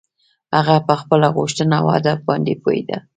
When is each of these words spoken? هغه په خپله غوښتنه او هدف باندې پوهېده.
هغه 0.55 0.75
په 0.87 0.93
خپله 1.01 1.27
غوښتنه 1.37 1.73
او 1.81 1.87
هدف 1.95 2.17
باندې 2.29 2.53
پوهېده. 2.63 2.97